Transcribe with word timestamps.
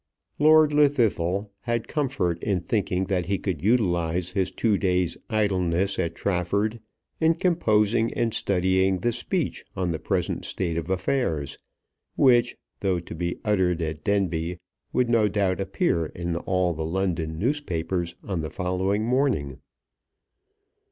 Lord 0.39 0.71
Llwddythlw 0.71 1.47
had 1.59 1.87
comfort 1.87 2.41
in 2.43 2.59
thinking 2.61 3.03
that 3.03 3.27
he 3.27 3.37
could 3.37 3.61
utilize 3.61 4.31
his 4.31 4.49
two 4.49 4.75
days' 4.75 5.15
idleness 5.29 5.99
at 5.99 6.15
Trafford 6.15 6.79
in 7.19 7.35
composing 7.35 8.11
and 8.15 8.33
studying 8.33 8.97
the 8.97 9.11
speech 9.11 9.63
on 9.75 9.91
the 9.91 9.99
present 9.99 10.43
state 10.43 10.75
of 10.75 10.89
affairs, 10.89 11.59
which, 12.15 12.57
though 12.79 12.99
to 12.99 13.13
be 13.13 13.37
uttered 13.45 13.79
at 13.83 14.03
Denbigh, 14.03 14.57
would, 14.91 15.07
no 15.07 15.27
doubt, 15.27 15.61
appear 15.61 16.07
in 16.07 16.35
all 16.35 16.73
the 16.73 16.83
London 16.83 17.37
newspapers 17.37 18.15
on 18.23 18.41
the 18.41 18.49
following 18.49 19.03
morning. 19.05 19.59